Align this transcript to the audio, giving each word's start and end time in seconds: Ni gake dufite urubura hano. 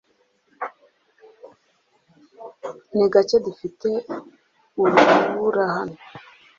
Ni 2.95 3.05
gake 3.13 3.37
dufite 3.45 3.89
urubura 4.81 5.63
hano. 5.75 5.97